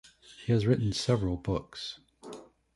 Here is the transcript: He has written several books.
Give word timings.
He 0.43 0.51
has 0.51 0.65
written 0.65 0.93
several 0.93 1.37
books. 1.37 1.99